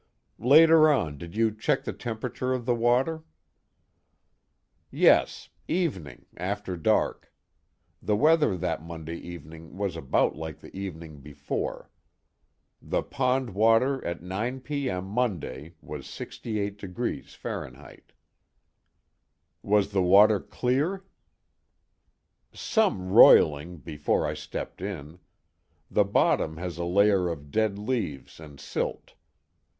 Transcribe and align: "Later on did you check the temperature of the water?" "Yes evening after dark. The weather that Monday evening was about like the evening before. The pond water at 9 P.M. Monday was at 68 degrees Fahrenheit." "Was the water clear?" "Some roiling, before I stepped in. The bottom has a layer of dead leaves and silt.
"Later 0.39 0.89
on 0.89 1.19
did 1.19 1.35
you 1.35 1.51
check 1.55 1.83
the 1.83 1.93
temperature 1.93 2.53
of 2.53 2.65
the 2.65 2.73
water?" 2.73 3.23
"Yes 4.89 5.49
evening 5.67 6.25
after 6.37 6.75
dark. 6.75 7.31
The 8.01 8.15
weather 8.15 8.57
that 8.57 8.81
Monday 8.81 9.17
evening 9.17 9.77
was 9.77 9.95
about 9.95 10.35
like 10.35 10.59
the 10.59 10.75
evening 10.75 11.19
before. 11.19 11.91
The 12.81 13.03
pond 13.03 13.51
water 13.51 14.03
at 14.03 14.23
9 14.23 14.61
P.M. 14.61 15.05
Monday 15.05 15.75
was 15.81 16.05
at 16.05 16.09
68 16.09 16.79
degrees 16.79 17.35
Fahrenheit." 17.35 18.11
"Was 19.61 19.91
the 19.91 20.01
water 20.01 20.39
clear?" 20.39 21.05
"Some 22.51 23.09
roiling, 23.13 23.77
before 23.77 24.25
I 24.25 24.33
stepped 24.33 24.81
in. 24.81 25.19
The 25.91 26.05
bottom 26.05 26.57
has 26.57 26.79
a 26.79 26.85
layer 26.85 27.29
of 27.29 27.51
dead 27.51 27.77
leaves 27.77 28.39
and 28.39 28.59
silt. 28.59 29.13